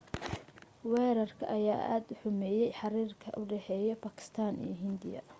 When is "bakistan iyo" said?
4.07-4.73